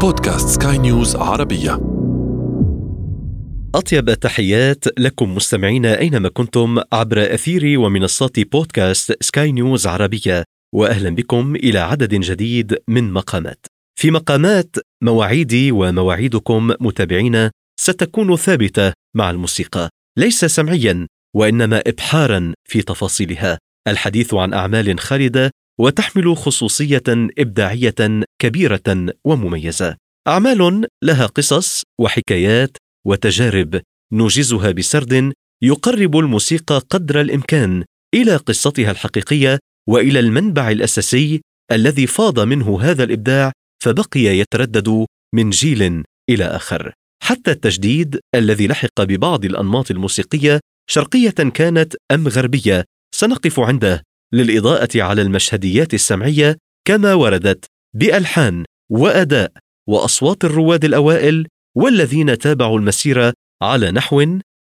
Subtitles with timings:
[0.00, 1.72] بودكاست سكاي نيوز عربية.
[3.74, 10.44] أطيب التحيات لكم مستمعينا أينما كنتم عبر أثير ومنصات بودكاست سكاي نيوز عربية
[10.74, 13.66] وأهلا بكم إلى عدد جديد من مقامات.
[13.98, 19.88] في مقامات مواعيدي ومواعيدكم متابعينا ستكون ثابتة مع الموسيقى،
[20.18, 23.58] ليس سمعيا وإنما إبحارا في تفاصيلها،
[23.88, 25.50] الحديث عن أعمال خالدة
[25.80, 27.02] وتحمل خصوصية
[27.38, 29.96] إبداعية كبيرة ومميزة.
[30.28, 33.80] أعمال لها قصص وحكايات وتجارب
[34.12, 41.40] نوجزها بسرد يقرب الموسيقى قدر الإمكان إلى قصتها الحقيقية وإلى المنبع الأساسي
[41.72, 49.02] الذي فاض منه هذا الإبداع فبقي يتردد من جيل إلى آخر حتى التجديد الذي لحق
[49.02, 52.84] ببعض الأنماط الموسيقية شرقية كانت أم غربية
[53.14, 54.02] سنقف عنده
[54.34, 57.64] للإضاءة على المشهديات السمعية كما وردت
[57.96, 59.52] بألحان وأداء
[59.88, 64.20] وأصوات الرواد الأوائل والذين تابعوا المسيره على نحو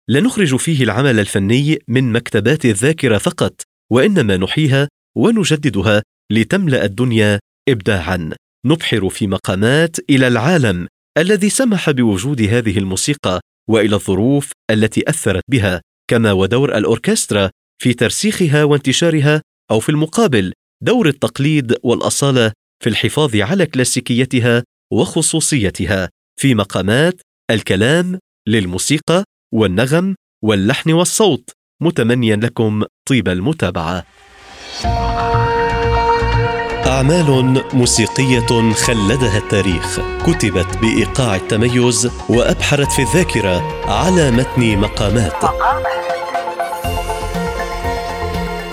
[0.09, 7.39] لا نخرج فيه العمل الفني من مكتبات الذاكرة فقط وإنما نحييها ونجددها لتملأ الدنيا
[7.69, 8.31] ابداعا.
[8.67, 10.87] نبحر في مقامات إلى العالم
[11.19, 17.51] الذي سمح بوجود هذه الموسيقى وإلى الظروف التي أثرت بها كما ودور الأوركسترا
[17.83, 20.53] في ترسيخها وانتشارها أو في المقابل
[20.83, 22.53] دور التقليد والأصالة
[22.83, 26.09] في الحفاظ على كلاسيكيتها وخصوصيتها
[26.41, 31.51] في مقامات الكلام للموسيقى والنغم واللحن والصوت.
[31.83, 34.05] متمنيا لكم طيب المتابعة.
[36.87, 40.01] أعمال موسيقية خلدها التاريخ.
[40.27, 45.45] كتبت بإيقاع التميز وأبحرت في الذاكرة على متن مقامات.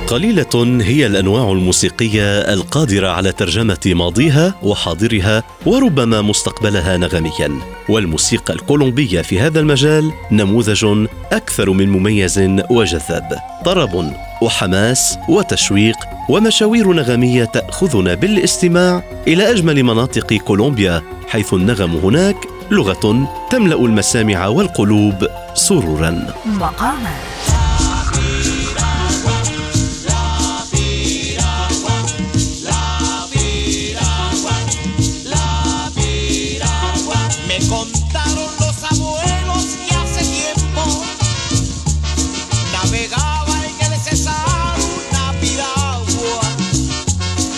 [0.08, 7.62] قليلة هي الأنواع الموسيقية القادرة على ترجمة ماضيها وحاضرها وربما مستقبلها نغميا.
[7.90, 12.40] والموسيقى الكولومبية في هذا المجال نموذج أكثر من مميز
[12.70, 13.40] وجذاب.
[13.66, 15.98] طرب وحماس وتشويق
[16.30, 22.38] ومشاوير نغمية تأخذنا بالاستماع إلى أجمل مناطق كولومبيا حيث النغم هناك
[22.72, 26.34] لغة تملأ المسامع والقلوب سرورا.
[26.46, 27.35] مقامات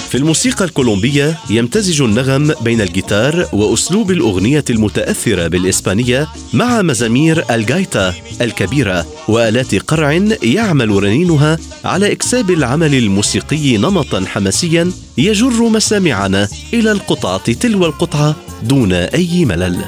[0.09, 9.06] في الموسيقى الكولومبية يمتزج النغم بين الجيتار وأسلوب الأغنية المتأثرة بالإسبانية مع مزامير الجايتا الكبيرة
[9.28, 17.85] وآلات قرع يعمل رنينها على إكساب العمل الموسيقي نمطا حماسيا يجر مسامعنا إلى القطعة تلو
[17.85, 19.85] القطعة دون أي ملل.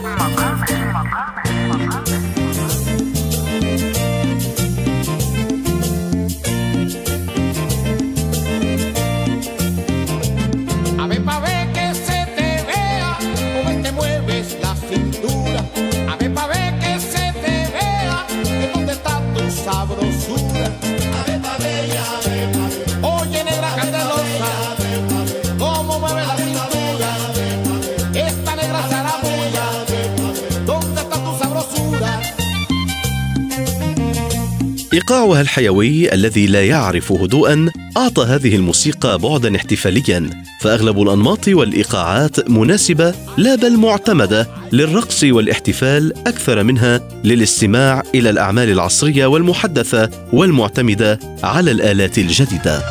[34.93, 40.29] إيقاعها الحيوي الذي لا يعرف هدوءا أعطى هذه الموسيقى بعدا احتفاليا
[40.61, 49.25] فأغلب الأنماط والإيقاعات مناسبة لا بل معتمدة للرقص والاحتفال أكثر منها للاستماع إلى الأعمال العصرية
[49.25, 52.83] والمحدثة والمعتمدة على الآلات الجديدة.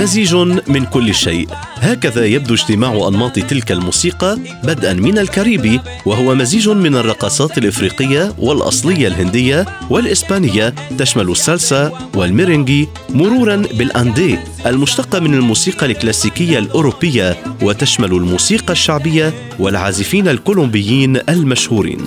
[0.00, 0.34] مزيج
[0.68, 1.48] من كل شيء.
[1.76, 9.06] هكذا يبدو اجتماع أنماط تلك الموسيقى بدءا من الكاريبي وهو مزيج من الرقصات الإفريقية والأصلية
[9.06, 19.32] الهندية والإسبانية تشمل السالسا والميرينجي مرورا بالأندي المشتقة من الموسيقى الكلاسيكية الأوروبية وتشمل الموسيقى الشعبية
[19.58, 22.06] والعازفين الكولومبيين المشهورين.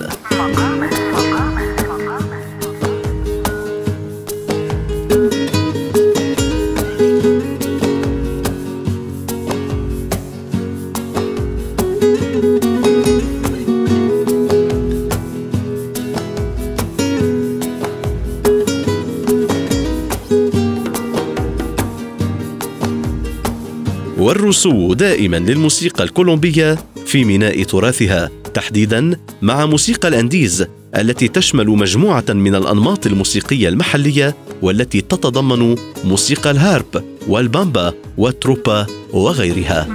[24.29, 32.55] والرسو دائما للموسيقى الكولومبية في ميناء تراثها تحديدا مع موسيقى الأنديز التي تشمل مجموعة من
[32.55, 39.87] الأنماط الموسيقية المحلية والتي تتضمن موسيقى الهارب والبامبا والتروبا وغيرها.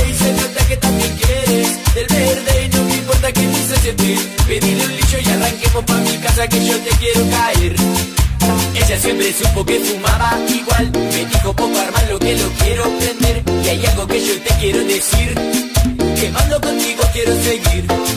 [8.91, 10.91] ella siempre supo que fumaba igual.
[10.91, 13.43] Me dijo poco armar lo que lo quiero prender.
[13.63, 15.35] Y hay algo que yo te quiero decir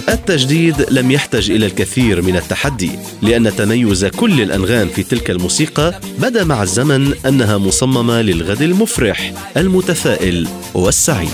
[0.09, 2.91] التجديد لم يحتج إلى الكثير من التحدي
[3.23, 10.49] لأن تميز كل الأنغام في تلك الموسيقى بدا مع الزمن أنها مصممة للغد المفرح المتفائل
[10.75, 11.31] والسعيد.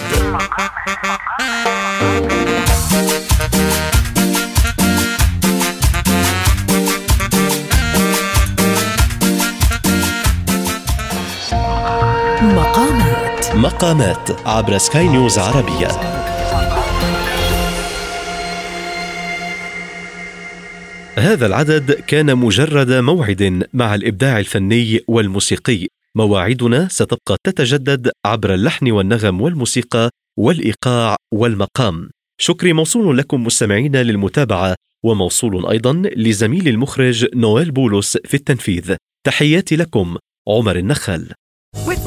[13.61, 15.89] مقامات عبر سكاي نيوز عربية.
[21.19, 25.87] هذا العدد كان مجرد موعد مع الإبداع الفني والموسيقي.
[26.15, 32.11] مواعيدنا ستبقى تتجدد عبر اللحن والنغم والموسيقى والإيقاع والمقام.
[32.41, 38.97] شكري موصول لكم مستمعين للمتابعة وموصول أيضا لزميل المخرج نويل بولس في التنفيذ.
[39.27, 40.17] تحياتي لكم
[40.49, 41.33] عمر النخل